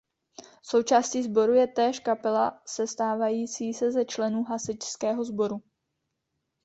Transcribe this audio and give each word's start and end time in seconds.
Součástí 0.61 1.23
sboru 1.23 1.53
je 1.53 1.67
též 1.67 1.99
kapela 1.99 2.61
sestávající 2.65 3.73
se 3.73 3.91
ze 3.91 4.05
členů 4.05 4.43
hasičského 4.43 5.23
sboru. 5.25 5.61